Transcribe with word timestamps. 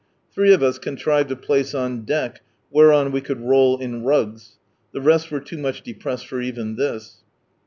Three 0.33 0.51
of 0.51 0.63
us 0.63 0.79
contrived 0.79 1.29
a 1.31 1.35
place 1.35 1.75
on 1.75 2.05
deck 2.05 2.41
whereon 2.71 3.11
we 3.11 3.21
could 3.21 3.39
roll 3.39 3.77
in 3.77 4.01
rugs. 4.01 4.57
The 4.93 4.99
rest 4.99 5.29
were 5.29 5.43
loo 5.51 5.59
much 5.59 5.83
depressed 5.83 6.25
for 6.25 6.41
even 6.41 6.75
this. 6.75 7.17